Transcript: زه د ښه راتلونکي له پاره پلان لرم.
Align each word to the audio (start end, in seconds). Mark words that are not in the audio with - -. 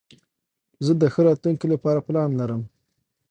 زه 0.85 0.93
د 1.01 1.03
ښه 1.13 1.21
راتلونکي 1.27 1.65
له 1.69 1.77
پاره 1.83 2.01
پلان 2.07 2.29
لرم. 2.39 2.61